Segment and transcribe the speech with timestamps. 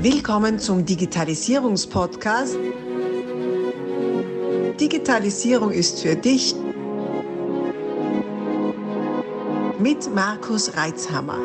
[0.00, 2.56] Willkommen zum Digitalisierungspodcast.
[4.80, 6.54] Digitalisierung ist für dich
[9.80, 11.40] mit Markus Reitzhammer.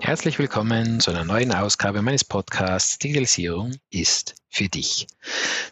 [0.00, 5.06] Herzlich willkommen zu einer neuen Ausgabe meines Podcasts Digitalisierung ist für dich.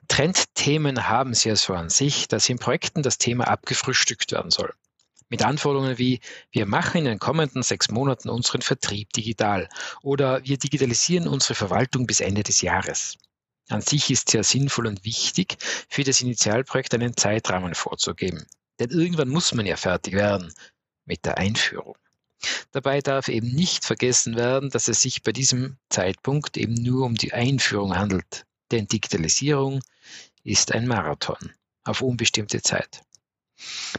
[0.07, 4.73] Trendthemen haben sie ja so an sich, dass in Projekten das Thema abgefrühstückt werden soll
[5.31, 6.21] mit Anforderungen wie,
[6.51, 9.69] wir machen in den kommenden sechs Monaten unseren Vertrieb digital
[10.03, 13.16] oder wir digitalisieren unsere Verwaltung bis Ende des Jahres.
[13.69, 15.56] An sich ist sehr sinnvoll und wichtig,
[15.89, 18.45] für das Initialprojekt einen Zeitrahmen vorzugeben.
[18.80, 20.53] Denn irgendwann muss man ja fertig werden
[21.05, 21.97] mit der Einführung.
[22.73, 27.15] Dabei darf eben nicht vergessen werden, dass es sich bei diesem Zeitpunkt eben nur um
[27.15, 28.45] die Einführung handelt.
[28.73, 29.81] Denn Digitalisierung
[30.42, 31.53] ist ein Marathon
[31.84, 33.03] auf unbestimmte Zeit.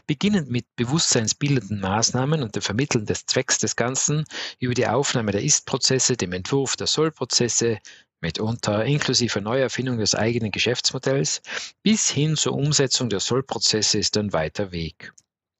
[0.06, 4.24] Beginnend mit bewusstseinsbildenden Maßnahmen und dem Vermitteln des Zwecks des Ganzen
[4.58, 7.78] über die Aufnahme der Ist-Prozesse, dem Entwurf der Soll-Prozesse,
[8.20, 11.42] mitunter inklusive Neuerfindung des eigenen Geschäftsmodells,
[11.82, 15.12] bis hin zur Umsetzung der Soll-Prozesse ist ein weiter Weg.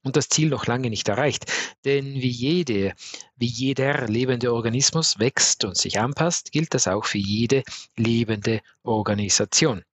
[0.05, 1.45] Und das Ziel noch lange nicht erreicht,
[1.85, 2.95] denn wie jede,
[3.37, 7.63] wie jeder lebende Organismus wächst und sich anpasst, gilt das auch für jede
[7.97, 9.85] lebende Organisation.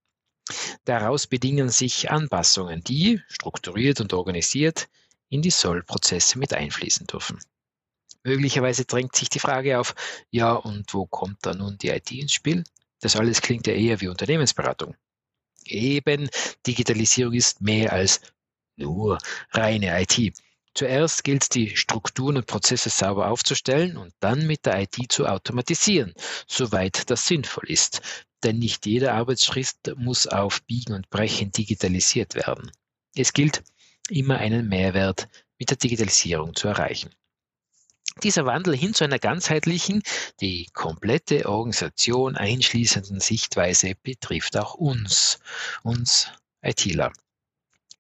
[0.86, 4.89] Daraus bedingen sich Anpassungen, die, strukturiert und organisiert,
[5.30, 7.39] in die Sollprozesse mit einfließen dürfen.
[8.23, 9.95] Möglicherweise drängt sich die Frage auf,
[10.30, 12.64] ja, und wo kommt da nun die IT ins Spiel?
[13.00, 14.95] Das alles klingt ja eher wie Unternehmensberatung.
[15.66, 16.30] Eben,
[16.66, 18.22] Digitalisierung ist mehr als
[18.75, 19.19] nur
[19.52, 20.34] reine IT.
[20.73, 25.25] Zuerst gilt es, die Strukturen und Prozesse sauber aufzustellen und dann mit der IT zu
[25.25, 26.13] automatisieren,
[26.47, 28.02] soweit das sinnvoll ist
[28.43, 32.71] denn nicht jeder Arbeitsschritt muss auf Biegen und Brechen digitalisiert werden.
[33.15, 33.63] Es gilt,
[34.09, 37.11] immer einen Mehrwert mit der Digitalisierung zu erreichen.
[38.23, 40.03] Dieser Wandel hin zu einer ganzheitlichen,
[40.41, 45.39] die komplette Organisation einschließenden Sichtweise betrifft auch uns,
[45.83, 46.28] uns
[46.61, 47.13] ITler.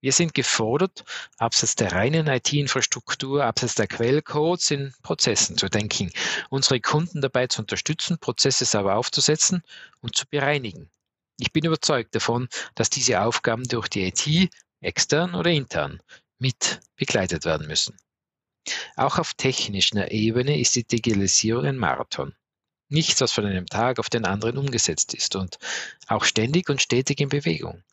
[0.01, 1.03] Wir sind gefordert,
[1.37, 6.11] abseits der reinen IT-Infrastruktur, abseits der Quellcodes in Prozessen zu denken,
[6.49, 9.61] unsere Kunden dabei zu unterstützen, Prozesse sauber aufzusetzen
[9.99, 10.89] und zu bereinigen.
[11.37, 16.01] Ich bin überzeugt davon, dass diese Aufgaben durch die IT, extern oder intern,
[16.37, 17.97] mit begleitet werden müssen.
[18.95, 22.33] Auch auf technischer Ebene ist die Digitalisierung ein Marathon.
[22.87, 25.57] Nichts, was von einem Tag auf den anderen umgesetzt ist und
[26.07, 27.83] auch ständig und stetig in Bewegung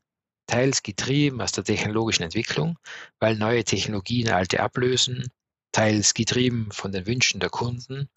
[0.46, 2.78] teils getrieben aus der technologischen Entwicklung,
[3.18, 5.30] weil neue Technologien alte ablösen,
[5.72, 8.08] teils getrieben von den Wünschen der Kunden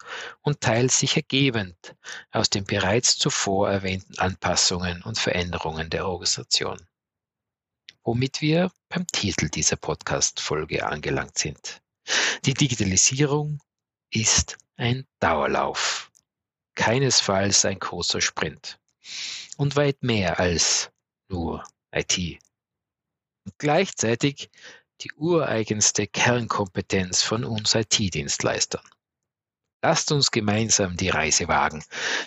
[0.42, 1.96] und teils sich ergebend
[2.32, 6.80] aus den bereits zuvor erwähnten Anpassungen und Veränderungen der Organisation.
[8.04, 11.82] Womit wir beim Titel dieser Podcast-Folge angelangt sind.
[12.46, 13.60] Die Digitalisierung
[14.12, 16.10] ist ein Dauerlauf,
[16.76, 18.80] keinesfalls ein großer Sprint
[19.58, 20.92] und weit mehr als
[21.28, 22.40] nur IT.
[23.46, 24.50] Und gleichzeitig
[25.02, 28.84] die ureigenste Kernkompetenz von uns IT-Dienstleistern.
[29.82, 31.84] Lasst uns gemeinsam die Reise wagen.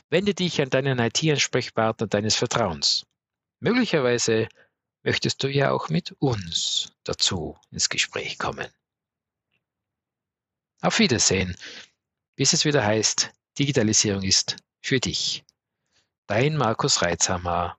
[0.09, 3.05] Wende dich an deinen IT-Ansprechpartner deines Vertrauens.
[3.61, 4.49] Möglicherweise
[5.03, 8.69] möchtest du ja auch mit uns dazu ins Gespräch kommen.
[10.81, 11.57] Auf Wiedersehen,
[12.37, 15.45] bis es wieder heißt, Digitalisierung ist für dich.
[16.27, 17.79] Dein Markus Reitzhammer